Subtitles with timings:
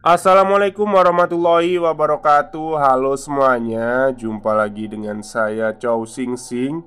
[0.00, 2.80] Assalamualaikum warahmatullahi wabarakatuh.
[2.80, 6.80] Halo semuanya Jumpa lagi dengan saya Chow Sing Sing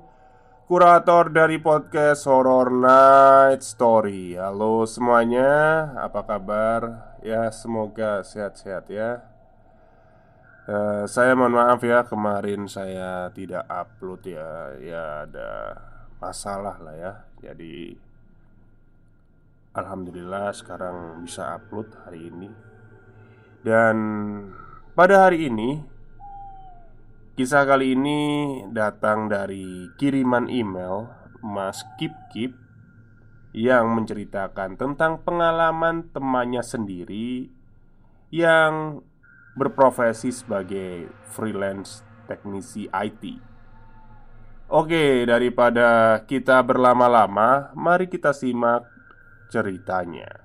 [0.66, 4.34] Kurator dari podcast Horror Night Story.
[4.34, 5.46] Halo semuanya
[5.94, 7.14] Apa kabar?
[7.22, 9.22] Ya semoga sehat-sehat ya.
[10.66, 14.74] Uh, Saya mohon maaf ya Kemarin saya tidak upload ya.
[14.82, 15.50] Ya ada
[16.18, 17.12] masalah lah ya.
[17.38, 17.94] Jadi
[19.70, 22.73] Alhamdulillah sekarang bisa upload hari ini
[23.64, 23.96] dan
[24.92, 25.80] pada hari ini
[27.34, 28.20] Kisah kali ini
[28.70, 31.10] datang dari kiriman email
[31.42, 32.54] Mas Kip Kip
[33.50, 37.50] Yang menceritakan tentang pengalaman temannya sendiri
[38.30, 39.02] Yang
[39.58, 43.54] berprofesi sebagai freelance teknisi IT
[44.64, 48.88] Oke, daripada kita berlama-lama, mari kita simak
[49.52, 50.43] ceritanya.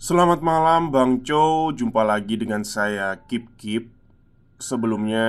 [0.00, 3.92] Selamat malam Bang Cho Jumpa lagi dengan saya Kip Kip.
[4.56, 5.28] Sebelumnya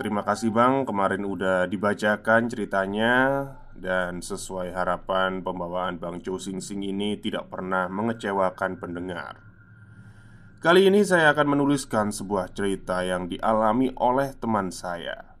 [0.00, 0.88] terima kasih Bang.
[0.88, 3.44] Kemarin udah dibacakan ceritanya
[3.76, 9.36] Dan sesuai harapan pembawaan Bang Cho Sing Sing ini Tidak pernah mengecewakan pendengar.
[10.64, 15.36] Kali ini saya akan menuliskan sebuah cerita yang dialami oleh teman saya.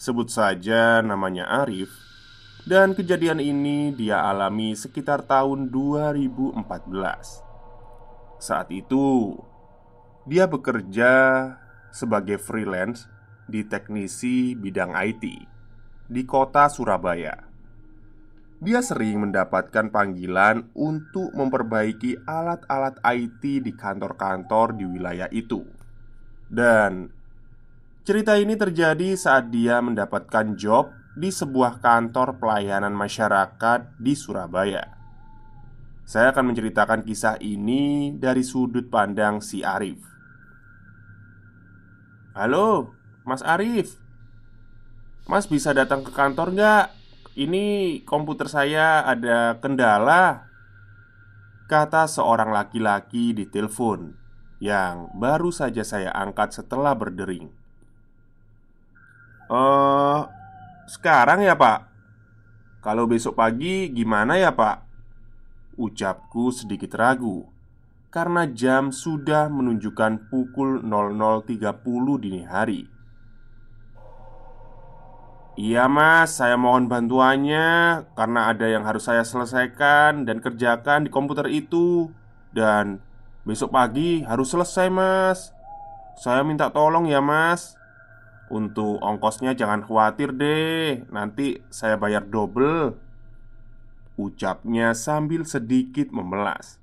[0.00, 1.92] Sebut saja namanya Arif
[2.64, 7.45] Dan kejadian ini dia alami sekitar tahun 2014
[8.36, 9.32] saat itu,
[10.28, 11.12] dia bekerja
[11.94, 13.08] sebagai freelance
[13.46, 15.24] di teknisi bidang IT
[16.06, 17.46] di kota Surabaya.
[18.56, 25.60] Dia sering mendapatkan panggilan untuk memperbaiki alat-alat IT di kantor-kantor di wilayah itu,
[26.48, 27.12] dan
[28.06, 35.05] cerita ini terjadi saat dia mendapatkan job di sebuah kantor pelayanan masyarakat di Surabaya.
[36.06, 39.98] Saya akan menceritakan kisah ini dari sudut pandang si Arif.
[42.30, 42.94] Halo,
[43.26, 43.98] Mas Arif.
[45.26, 46.86] Mas bisa datang ke kantor nggak?
[47.34, 47.64] Ini
[48.06, 50.46] komputer saya ada kendala
[51.66, 54.14] Kata seorang laki-laki di telepon
[54.62, 57.52] Yang baru saja saya angkat setelah berdering
[59.50, 60.20] Eh,
[60.88, 61.90] sekarang ya pak
[62.80, 64.85] Kalau besok pagi gimana ya pak?
[65.76, 67.44] Ucapku sedikit ragu
[68.08, 72.88] Karena jam sudah menunjukkan pukul 00.30 dini hari.
[75.60, 77.68] Iya mas, saya mohon bantuannya
[78.16, 82.08] Karena ada yang harus saya selesaikan dan kerjakan di komputer itu.
[82.56, 83.04] Dan
[83.44, 85.52] besok pagi harus selesai mas.
[86.16, 87.76] Saya minta tolong ya mas.
[88.48, 93.05] Untuk ongkosnya jangan khawatir deh Nanti saya bayar double
[94.16, 96.80] Ucapnya sambil sedikit memelas.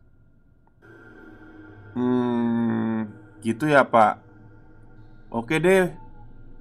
[1.98, 3.10] Hmm,
[3.42, 4.22] gitu ya pak.
[5.34, 5.90] Oke deh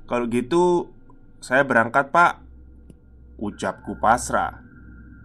[0.09, 0.89] Kalau gitu
[1.45, 2.41] Saya berangkat pak.
[3.37, 4.65] Ucapku pasrah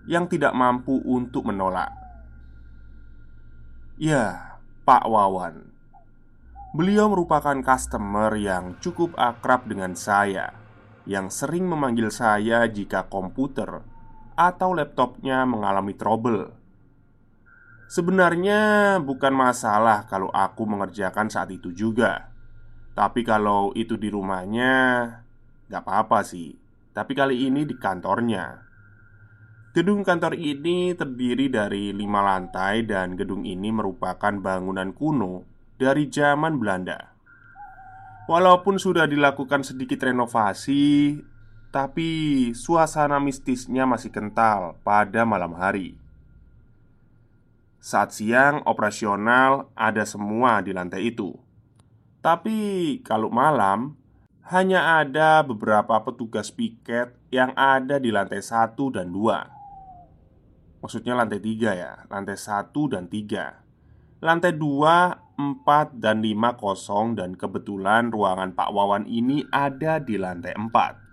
[0.04, 1.92] Yang tidak mampu untuk menolak.
[3.98, 5.74] Ya, Pak Wawan.
[6.78, 10.54] Beliau merupakan customer yang cukup akrab dengan saya
[11.08, 13.82] Yang sering memanggil saya jika komputer
[14.38, 16.54] atau laptopnya mengalami trouble.
[17.90, 22.30] Sebenarnya bukan masalah kalau aku mengerjakan saat itu juga.
[22.94, 24.76] Tapi kalau itu di rumahnya
[25.68, 26.56] Gak apa-apa sih.
[26.96, 28.64] Tapi kali ini di kantornya.
[29.76, 35.44] Gedung kantor ini terdiri dari lima lantai Dan gedung ini merupakan bangunan kuno
[35.76, 37.14] Dari zaman Belanda.
[38.32, 41.20] Walaupun sudah dilakukan sedikit renovasi
[41.68, 46.00] tapi suasana mistisnya masih kental pada malam hari.
[47.84, 51.36] Saat siang operasional ada semua di lantai itu.
[52.20, 53.96] Tapi kalau malam
[54.48, 59.44] Hanya ada beberapa petugas piket yang ada di lantai satu dan dua.
[60.80, 63.60] Maksudnya lantai tiga ya Lantai satu dan tiga.
[64.24, 70.56] Lantai dua, empat, dan lima kosong Dan kebetulan ruangan Pak Wawan ini ada di lantai
[70.56, 71.07] empat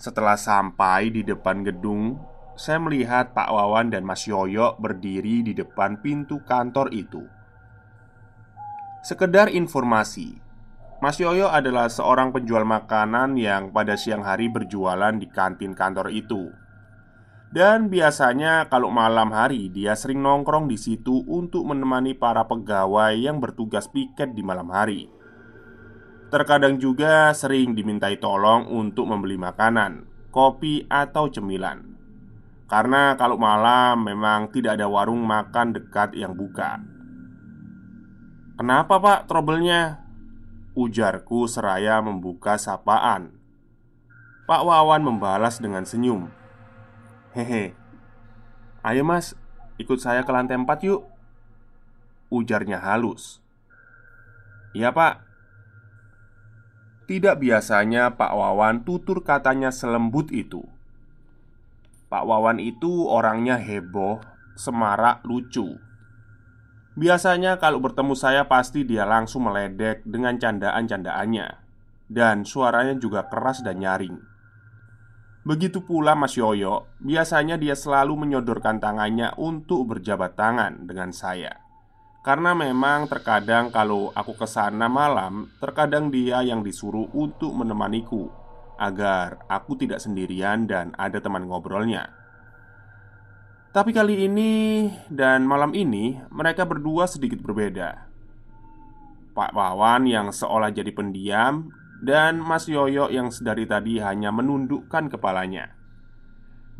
[0.00, 2.16] Setelah sampai di depan gedung
[2.56, 7.20] saya melihat Pak Wawan dan Mas Yoyo berdiri di depan pintu kantor itu.
[9.04, 10.40] Sekedar informasi,
[11.04, 16.48] Mas Yoyo adalah seorang penjual makanan yang pada siang hari berjualan di kantin kantor itu.
[17.52, 23.36] Dan biasanya kalau malam hari dia sering nongkrong di situ untuk menemani para pegawai yang
[23.36, 25.19] bertugas piket di malam hari.
[26.30, 31.82] Terkadang juga sering dimintai tolong untuk membeli makanan, kopi atau cemilan.
[32.70, 36.78] Karena kalau malam memang tidak ada warung makan dekat yang buka.
[38.54, 40.06] Kenapa pak trouble-nya?
[40.78, 43.34] Ujarku seraya membuka sapaan.
[44.46, 46.30] Pak Wawan membalas dengan senyum.
[47.34, 47.74] Hehe.
[48.86, 49.34] Ayo mas,
[49.82, 51.10] ikut saya ke lantai 4 yuk.
[52.30, 53.42] Ujarnya halus.
[54.70, 55.29] Iya pak
[57.10, 60.62] Tidak biasanya Pak Wawan tutur katanya selembut itu.
[62.06, 64.22] Pak Wawan itu orangnya heboh,
[64.54, 65.74] semarak, lucu.
[66.94, 71.58] Biasanya kalau bertemu saya pasti dia langsung meledek dengan candaan-candaannya.
[72.06, 74.14] Dan suaranya juga keras dan nyaring.
[75.42, 81.69] Begitu pula Mas Yoyo Biasanya dia selalu menyodorkan tangannya untuk berjabat tangan dengan saya
[82.20, 88.28] Karena memang terkadang kalau aku ke sana malam Terkadang dia yang disuruh untuk menemaniku
[88.80, 92.08] agar aku tidak sendirian dan ada teman ngobrolnya.
[93.70, 94.52] Tapi kali ini
[95.12, 98.08] dan malam ini mereka berdua sedikit berbeda.
[99.30, 101.70] Pak Wawan yang seolah jadi pendiam
[102.02, 105.76] dan Mas Yoyo yang sedari tadi hanya menundukkan kepalanya.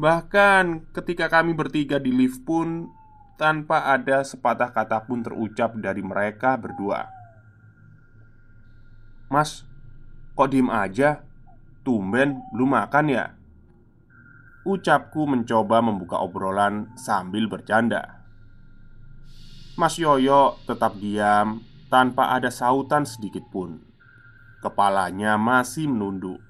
[0.00, 2.90] Bahkan ketika kami bertiga di lift pun
[3.40, 7.08] tanpa ada sepatah kata pun terucap dari mereka berdua.
[9.32, 9.64] Mas,
[10.36, 11.24] kok diem aja?
[11.80, 13.40] Tumben belum makan ya?
[14.68, 18.20] Ucapku mencoba membuka obrolan sambil bercanda
[19.80, 23.80] Mas Yoyo tetap diam tanpa ada sautan sedikit pun
[24.60, 26.44] Kepalanya masih menunduk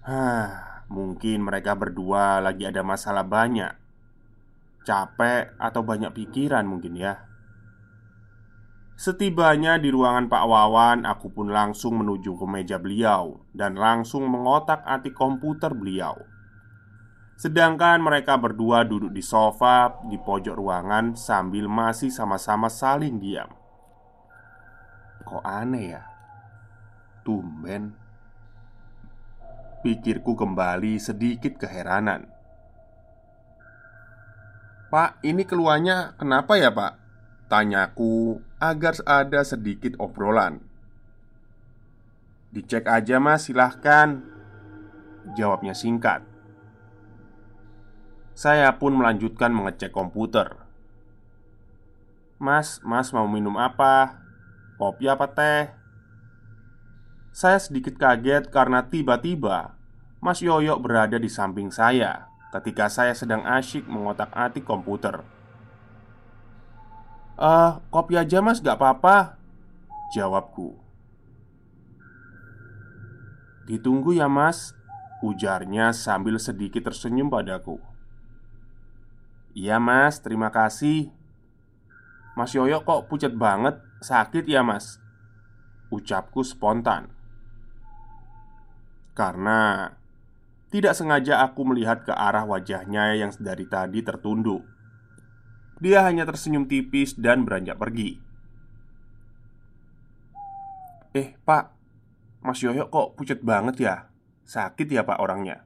[0.00, 3.79] Hah, mungkin mereka berdua lagi ada masalah banyak
[4.82, 7.30] Capek atau banyak pikiran mungkin ya
[9.00, 15.16] Setibanya di ruangan Pak Wawan, aku pun langsung menuju ke meja beliau dan langsung mengotak-atik
[15.16, 16.20] komputer beliau.
[17.40, 23.48] Sedangkan mereka berdua duduk di sofa di pojok ruangan sambil masih sama-sama saling diam.
[25.24, 26.04] Kok aneh ya?
[27.24, 27.96] Tumben.
[29.80, 32.28] Pikirku kembali sedikit keheranan.
[34.90, 36.98] Pak, ini keluarnya kenapa ya, Pak?
[37.46, 40.62] Tanyaku agar ada sedikit obrolan
[42.54, 44.22] Dicek aja mas silahkan
[45.34, 46.22] Jawabnya singkat
[48.38, 50.54] Saya pun melanjutkan mengecek komputer
[52.38, 54.22] Mas, mas mau minum apa?
[54.78, 55.74] Kopi apa teh?
[57.34, 59.74] Saya sedikit kaget karena tiba-tiba
[60.22, 65.22] Mas Yoyo berada di samping saya ketika saya sedang asyik mengotak-atik komputer.
[67.40, 69.40] Eh, kopi aja mas, gak apa-apa
[70.10, 70.76] Jawabku.
[73.64, 74.74] Ditunggu ya mas
[75.20, 77.76] Ujarnya sambil sedikit tersenyum padaku.
[79.52, 81.12] Iya mas, terima kasih.
[82.32, 83.76] Mas Yoyo kok pucat banget?
[84.00, 84.96] Sakit ya mas
[85.92, 87.12] Ucapku spontan.
[89.12, 89.92] Karena
[90.70, 94.62] Tidak sengaja aku melihat ke arah wajahnya yang dari tadi tertunduk
[95.80, 98.20] dia hanya tersenyum tipis dan beranjak pergi.
[101.16, 101.72] "Eh, Pak,
[102.44, 103.94] Mas Yoyo kok pucat banget ya?
[104.44, 105.64] Sakit ya, Pak, orangnya?"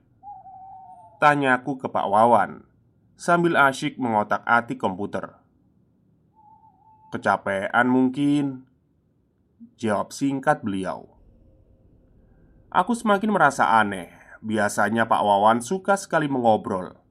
[1.19, 2.63] Tanyaku ke Pak Wawan
[3.19, 5.35] sambil asyik mengotak-atik komputer.
[7.11, 8.71] "Kecapean mungkin,"
[9.75, 11.11] jawab singkat beliau.
[12.71, 14.14] Aku semakin merasa aneh.
[14.45, 17.05] Biasanya Pak Wawan suka sekali mengobrol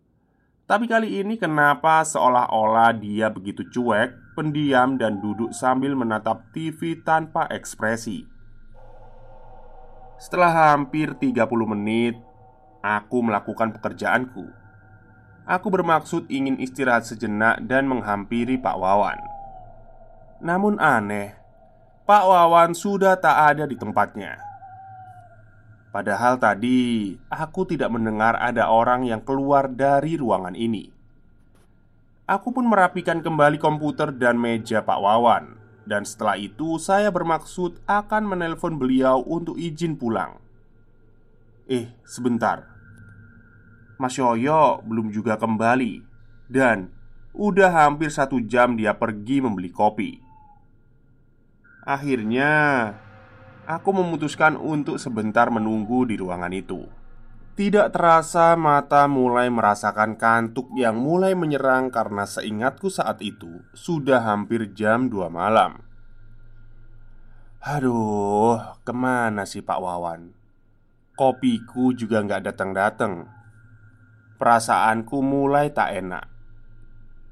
[0.63, 7.51] tapi kali ini kenapa seolah-olah dia begitu cuek, pendiam dan duduk sambil menatap TV tanpa
[7.51, 8.23] ekspresi
[10.15, 12.15] Setelah hampir 30 menit
[12.79, 14.63] Aku melakukan pekerjaanku
[15.43, 19.19] Aku bermaksud ingin istirahat sejenak dan menghampiri Pak Wawan.
[20.39, 21.35] Namun aneh,
[22.07, 24.39] Pak Wawan sudah tak ada di tempatnya.
[25.93, 30.89] Padahal tadi aku tidak mendengar ada orang yang keluar dari ruangan ini.
[32.25, 35.53] Aku pun merapikan kembali komputer dan meja Pak Wawan,
[35.85, 40.41] dan setelah itu saya bermaksud akan menelpon beliau untuk izin pulang.
[41.69, 42.73] Eh, sebentar.
[44.01, 46.03] Mas Yoyo belum juga kembali
[46.51, 46.91] Dan
[47.31, 50.19] udah hampir satu jam dia pergi membeli kopi
[51.87, 52.51] Akhirnya
[53.63, 56.83] Aku memutuskan untuk sebentar menunggu di ruangan itu
[57.55, 64.75] Tidak terasa mata mulai merasakan kantuk yang mulai menyerang Karena seingatku saat itu Sudah hampir
[64.75, 65.79] jam 2 malam
[67.63, 70.35] Aduh, ke mana sih Pak Wawan?
[71.15, 73.43] Kopiku juga nggak datang-datang
[74.43, 76.27] Perasaanku mulai tak enak.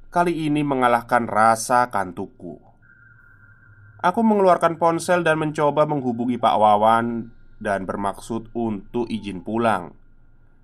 [0.07, 2.70] Kali ini mengalahkan rasa kantukku.
[4.01, 7.29] Aku mengeluarkan ponsel dan mencoba menghubungi Pak Wawan
[7.61, 9.93] dan bermaksud untuk izin pulang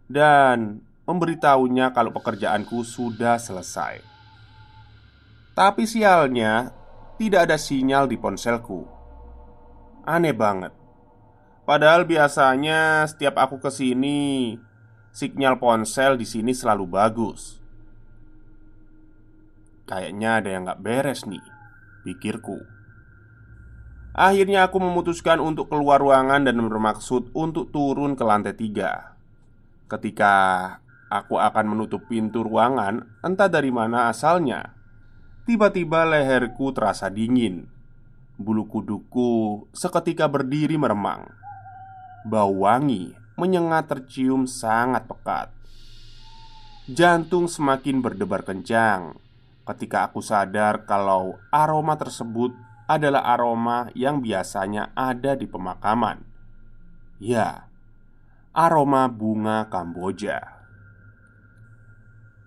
[0.10, 4.01] dan memberitahunya kalau pekerjaanku sudah selesai.
[5.53, 6.74] Tapi sialnya,
[7.22, 8.89] tidak ada sinyal di ponselku.
[10.08, 10.74] Aneh banget.
[11.67, 14.56] Padahal biasanya setiap aku ke sini
[15.12, 17.60] sinyal ponsel di sini selalu bagus.
[19.88, 21.44] Kayaknya ada yang gak beres nih,
[22.03, 22.76] pikirku.
[24.17, 29.13] Akhirnya aku memutuskan untuk keluar ruangan dan bermaksud untuk turun ke lantai tiga.
[29.86, 30.33] Ketika
[31.05, 34.74] aku akan menutup pintu ruangan, entah dari mana asalnya,
[35.45, 37.69] tiba-tiba leherku terasa dingin.
[38.41, 41.29] Bulu kuduku seketika berdiri meremang.
[42.25, 45.53] Bau wangi menyengat tercium sangat pekat.
[46.89, 49.13] Jantung semakin berdebar kencang
[49.62, 52.55] ketika aku sadar kalau aroma tersebut
[52.88, 56.24] adalah aroma yang biasanya ada di pemakaman.
[57.20, 57.67] Ya,
[58.56, 60.39] aroma bunga Kamboja.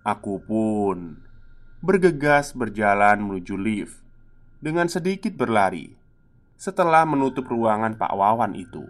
[0.00, 1.20] Aku pun
[1.84, 4.00] bergegas berjalan menuju lift
[4.64, 5.92] dengan sedikit berlari
[6.56, 8.84] setelah menutup ruangan Pak Wawan itu.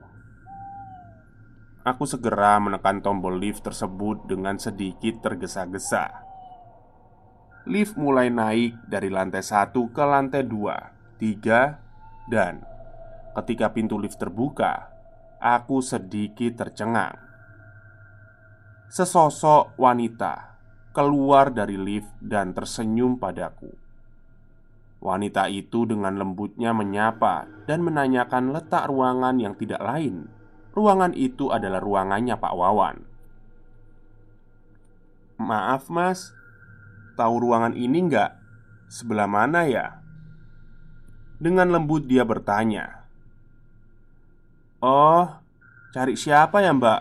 [1.82, 6.12] Aku segera menekan tombol lift tersebut dengan sedikit tergesa-gesa.
[7.66, 11.78] Lift mulai naik dari lantai satu ke lantai dua, tiga,
[12.32, 12.64] dan
[13.36, 14.88] ketika pintu lift terbuka,
[15.36, 17.14] aku sedikit tercengang.
[18.88, 20.58] Sesosok wanita
[20.90, 23.70] keluar dari lift dan tersenyum padaku.
[24.98, 31.82] Wanita itu dengan lembutnya menyapa dan menanyakan letak ruangan yang tidak lain Ruangan itu adalah
[31.82, 32.96] ruangannya Pak Wawan.
[35.40, 36.30] Maaf mas,
[37.18, 38.30] tahu ruangan ini nggak?
[38.86, 39.98] Sebelah mana ya?
[41.40, 43.08] Dengan lembut dia bertanya
[44.80, 45.40] Oh,
[45.96, 47.00] cari siapa ya mbak?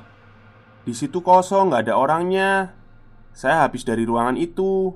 [0.88, 2.72] Di situ kosong nggak ada orangnya
[3.36, 4.96] Saya habis dari ruangan itu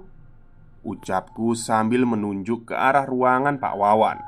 [0.84, 4.20] Ucapku sambil menunjuk ke arah ruangan Pak Wawan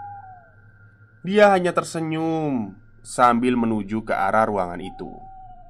[1.24, 5.14] Dia hanya tersenyum sambil menuju ke arah ruangan itu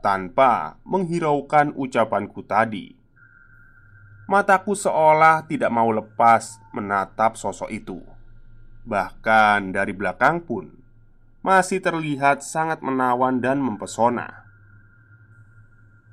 [0.06, 2.94] tanpa menghiraukan ucapanku tadi.
[4.30, 7.98] Mataku seolah tidak mau lepas menatap sosok itu.
[8.86, 10.70] Bahkan dari belakang pun
[11.42, 14.46] masih terlihat sangat menawan dan mempesona.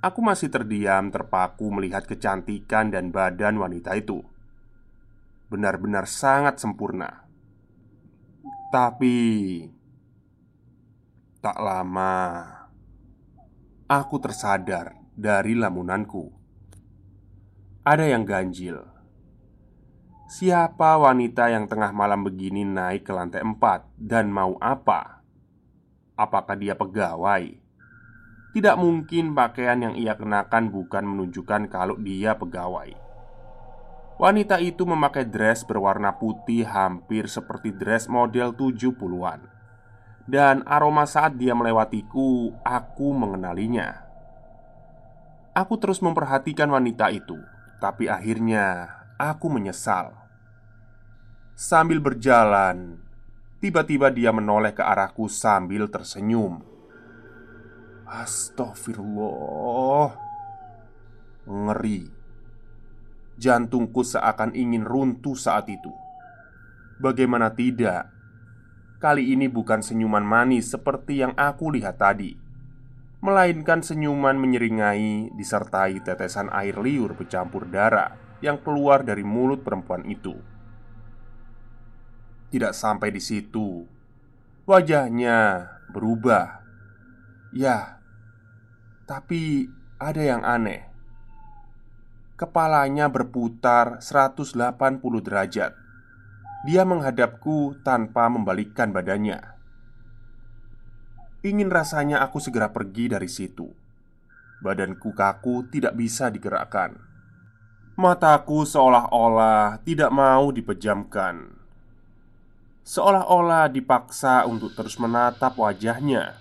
[0.02, 4.20] Aku masih terdiam terpaku melihat kecantikan dan badan wanita itu.
[5.46, 7.22] Benar-benar sangat sempurna.
[8.72, 9.20] Tapi
[11.42, 12.46] Tak lama,
[13.90, 16.30] aku tersadar dari lamunanku.
[17.82, 18.91] Ada yang ganjil.
[20.32, 25.20] Siapa wanita yang tengah malam begini naik ke lantai empat dan mau apa?
[26.16, 27.52] Apakah dia pegawai?
[28.56, 32.96] Tidak mungkin pakaian yang ia kenakan bukan menunjukkan kalau dia pegawai.
[34.16, 39.44] Wanita itu memakai dress berwarna putih hampir seperti dress model 70-an
[40.24, 44.08] dan aroma saat dia melewatiku, aku mengenalinya.
[45.52, 47.36] Aku terus memperhatikan wanita itu,
[47.84, 50.21] tapi akhirnya aku menyesal.
[51.62, 52.98] Sambil berjalan,
[53.62, 56.58] tiba-tiba dia menoleh ke arahku sambil tersenyum.
[58.02, 60.10] Astagfirullah,
[61.46, 62.10] ngeri.
[63.38, 65.94] Jantungku seakan ingin runtuh saat itu.
[66.98, 68.10] Bagaimana tidak?
[68.98, 72.34] Kali ini bukan senyuman manis seperti yang aku lihat tadi
[73.22, 80.50] melainkan senyuman menyeringai disertai tetesan air liur bercampur darah yang keluar dari mulut perempuan itu.
[82.52, 83.88] Tidak sampai di situ,
[84.68, 86.60] wajahnya berubah.
[87.56, 87.96] Ya,
[89.08, 90.84] tapi ada yang aneh.
[92.36, 94.52] Kepalanya berputar 180
[95.24, 95.72] derajat.
[96.68, 99.40] Dia menghadapku tanpa membalikkan badannya.
[101.40, 103.66] Ingin rasanya aku segera pergi dari situ.
[104.60, 107.00] Badanku kaku, tidak bisa digerakkan.
[107.96, 111.61] Mataku seolah-olah tidak mau dipejamkan.
[112.82, 116.34] Seolah-olah dipaksa untuk terus menatap wajahnya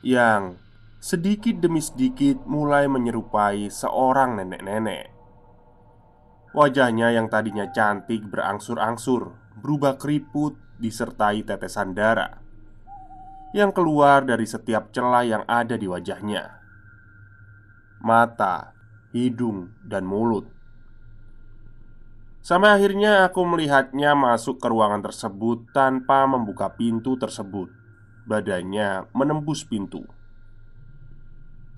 [0.00, 0.56] yang
[1.02, 5.10] sedikit demi sedikit mulai menyerupai seorang nenek-nenek.
[6.54, 12.40] Wajahnya yang tadinya cantik berangsur-angsur berubah keriput disertai tetesan darah
[13.50, 16.60] yang keluar dari setiap celah yang ada di wajahnya
[18.00, 18.72] mata,
[19.12, 20.48] hidung, dan mulut.
[22.40, 27.68] Sampai akhirnya aku melihatnya masuk ke ruangan tersebut tanpa membuka pintu tersebut.
[28.24, 30.00] Badannya menembus pintu.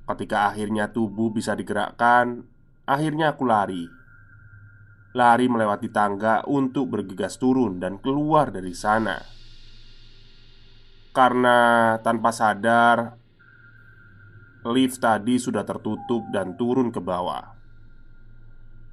[0.06, 2.46] Ketika akhirnya tubuh bisa digerakkan,
[2.86, 3.90] akhirnya aku lari.
[5.18, 9.18] Lari melewati tangga untuk bergegas turun dan keluar dari sana.
[11.12, 13.18] Karena tanpa sadar
[14.62, 17.61] Lift tadi sudah tertutup dan turun ke bawah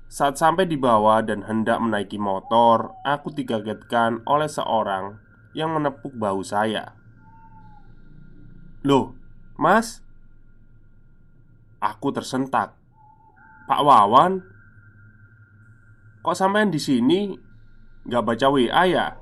[0.09, 5.21] Saat sampai di bawah dan hendak menaiki motor Aku dikagetkan oleh seorang
[5.53, 6.97] yang menepuk bahu saya.
[8.81, 9.13] Loh,
[9.53, 10.01] mas?
[11.77, 12.73] Aku tersentak.
[13.69, 14.41] Pak Wawan?
[16.25, 17.37] Kok sampean di sini?
[18.09, 19.13] Gak baca WA ya?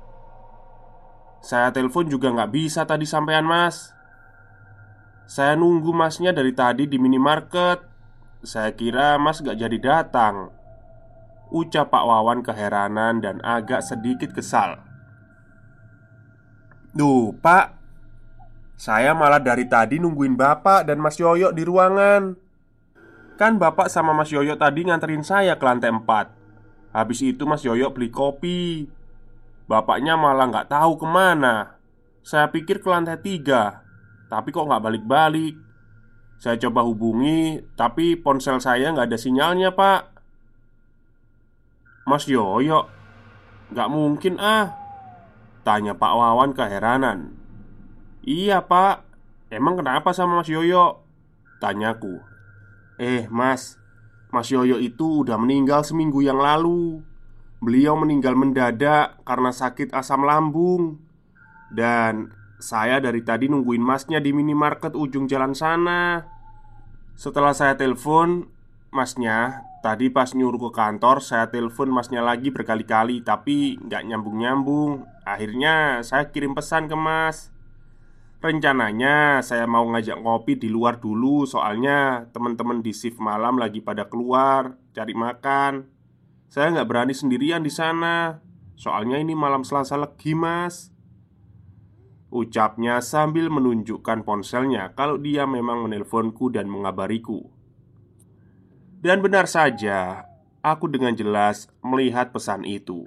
[1.44, 3.92] Saya telepon juga nggak bisa tadi sampean mas.
[5.28, 7.84] Saya nunggu masnya dari tadi di minimarket.
[8.40, 10.57] Saya kira mas gak jadi datang
[11.48, 14.84] Ucap Pak Wawan keheranan dan agak sedikit kesal.
[16.92, 17.78] Duh pak.
[18.78, 22.36] Saya malah dari tadi nungguin bapak dan mas Yoyo di ruangan.
[23.34, 27.90] Kan bapak sama mas Yoyo tadi nganterin saya ke lantai 4 Habis itu mas Yoyo
[27.90, 28.86] beli kopi.
[29.66, 31.78] Bapaknya malah nggak tahu ke mana.
[32.22, 33.86] Saya pikir ke lantai tiga
[34.26, 35.54] Tapi kok nggak balik-balik?
[36.36, 40.17] Saya coba hubungi Tapi ponsel saya nggak ada sinyalnya pak
[42.08, 42.88] Mas Yoyo.
[43.68, 44.72] Nggak mungkin ah.
[45.60, 47.36] Tanya Pak Wawan keheranan.
[48.24, 49.04] Iya pak.
[49.52, 51.04] Emang kenapa sama Mas Yoyo?
[51.60, 52.20] Tanyaku
[52.96, 53.76] Eh mas.
[54.28, 57.04] Mas Yoyo itu udah meninggal seminggu yang lalu.
[57.60, 61.00] Beliau meninggal mendadak karena sakit asam lambung.
[61.72, 66.24] Dan saya dari tadi nungguin masnya di minimarket ujung jalan sana.
[67.16, 68.46] Setelah saya telepon
[68.88, 75.06] Masnya Tadi pas nyuruh ke kantor Saya telepon masnya lagi berkali-kali Tapi nggak nyambung-nyambung.
[75.22, 77.54] Akhirnya saya kirim pesan ke mas.
[78.38, 84.10] Rencananya saya mau ngajak ngopi di luar dulu Soalnya teman-teman di shift malam lagi pada
[84.10, 85.86] keluar Cari makan.
[86.50, 88.42] Saya nggak berani sendirian di sana.
[88.74, 90.90] Soalnya ini malam selasa legi mas.
[92.28, 97.57] Ucapnya sambil menunjukkan ponselnya Kalau dia memang menelponku dan mengabariku
[98.98, 100.26] Dan benar saja
[100.58, 103.06] Aku dengan jelas melihat pesan itu.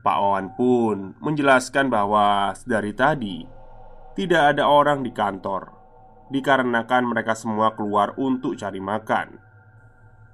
[0.00, 3.44] Pak Wawan pun menjelaskan bahwa dari tadi
[4.16, 5.68] Tidak ada orang di kantor
[6.32, 9.36] Dikarenakan mereka semua keluar untuk cari makan.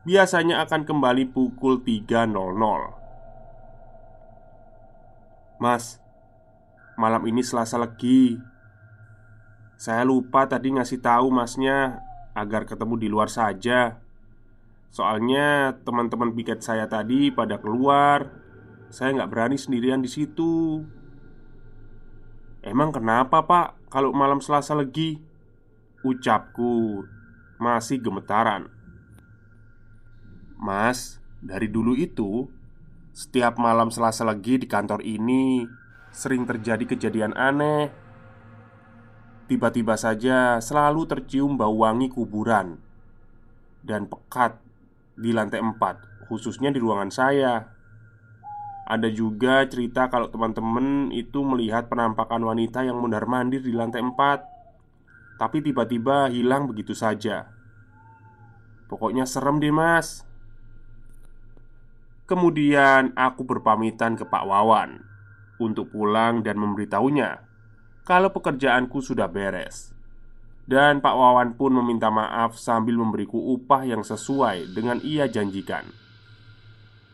[0.07, 2.31] Biasanya akan kembali pukul 3.00
[5.59, 5.99] Mas,
[6.95, 8.39] malam ini selasa lagi
[9.75, 14.01] Saya lupa tadi ngasih tahu masnya Agar ketemu di luar saja.
[14.91, 18.31] Soalnya teman-teman piket saya tadi pada keluar.
[18.91, 20.83] Saya nggak berani sendirian di situ.
[22.61, 25.23] Emang kenapa pak kalau malam selasa lagi?
[26.05, 27.05] Ucapku
[27.61, 28.73] masih gemetaran.
[30.61, 32.53] Mas, dari dulu itu
[33.17, 35.65] Setiap malam selasa lagi di kantor ini
[36.13, 37.89] Sering terjadi kejadian aneh
[39.51, 42.79] Tiba-tiba saja selalu tercium bau wangi kuburan
[43.83, 44.63] Dan pekat
[45.19, 47.67] di lantai empat Khususnya di ruangan saya.
[48.87, 54.47] Ada juga cerita kalau teman-teman itu melihat penampakan wanita yang mundar-mandir di lantai empat
[55.43, 57.51] Tapi tiba-tiba hilang begitu saja.
[58.87, 60.23] Pokoknya serem deh mas.
[62.31, 65.03] Kemudian aku berpamitan ke Pak Wawan
[65.59, 67.50] untuk pulang dan memberitahunya
[68.11, 69.95] kalau pekerjaanku sudah beres.
[70.67, 75.87] Dan Pak Wawan pun meminta maaf sambil memberiku upah yang sesuai dengan ia janjikan.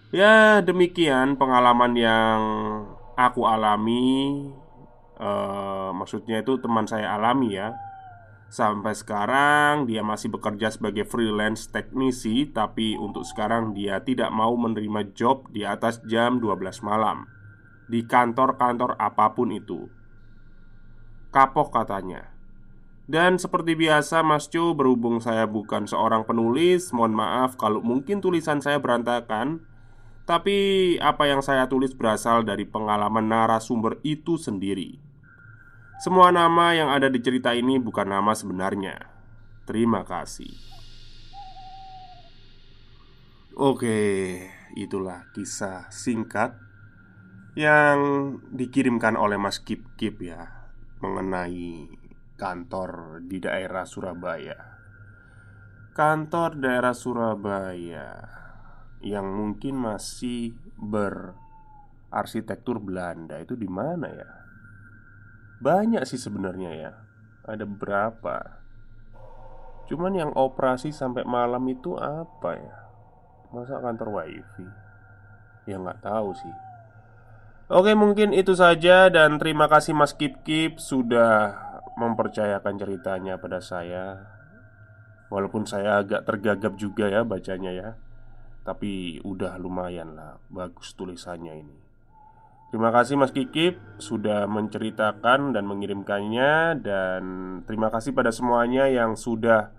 [0.08, 2.40] Ya demikian pengalaman yang
[3.12, 4.48] aku alami.
[5.20, 7.76] Uh, Maksudnya itu teman saya alami ya.
[8.48, 15.12] Sampai sekarang dia masih bekerja sebagai freelance teknisi Tapi untuk sekarang dia tidak mau menerima
[15.18, 17.28] job di atas jam 12 malam.
[17.84, 19.95] Di kantor-kantor apa pun itu
[21.36, 22.32] Kapok katanya.
[23.04, 28.64] Dan seperti biasa Mas Cu berhubung saya bukan seorang penulis Mohon maaf kalau mungkin tulisan
[28.64, 29.60] saya berantakan.
[30.24, 34.96] Tapi apa yang saya tulis berasal dari pengalaman narasumber itu sendiri.
[36.00, 38.96] Semua nama yang ada di cerita ini bukan nama sebenarnya.
[39.68, 40.56] Terima kasih.
[43.60, 44.40] Oke,
[44.72, 46.56] itulah kisah singkat
[47.56, 48.00] Yang
[48.52, 50.55] dikirimkan oleh Mas Kip Kip ya
[51.06, 51.86] Mengenai
[52.34, 54.58] kantor di daerah Surabaya.
[55.94, 58.26] Kantor daerah Surabaya
[59.06, 64.26] yang mungkin masih berarsitektur Belanda itu di mana ya?
[65.62, 66.90] Banyak sih sebenarnya ya.
[67.46, 68.66] Ada berapa?
[69.86, 72.90] Cuman yang operasi sampai malam itu apa ya?
[73.54, 74.66] Masa kantor wifi?
[75.70, 76.65] Ya nggak tahu sih.
[77.66, 81.58] Oke mungkin itu saja dan terima kasih Mas Kip Kip sudah
[81.98, 84.36] mempercayakan ceritanya pada saya.
[85.26, 87.88] Walaupun saya agak tergagap juga ya bacanya ya
[88.62, 91.78] Tapi udah lumayan lah Bagus tulisannya ini.
[92.70, 97.22] Terima kasih Mas Kikip Sudah menceritakan dan mengirimkannya Dan
[97.66, 99.74] terima kasih pada semuanya yang sudah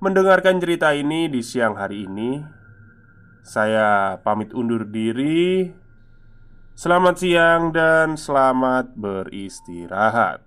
[0.00, 2.36] Mendengarkan cerita ini di siang hari ini.
[3.40, 5.72] Saya pamit undur diri
[6.76, 10.45] Selamat siang dan selamat beristirahat